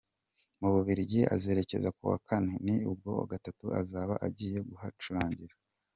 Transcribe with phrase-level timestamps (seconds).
[0.59, 5.55] Mu Bubiligi azerekeza kuwa Kane, ni ubwa gatatu azaba agiye kuhacurangira.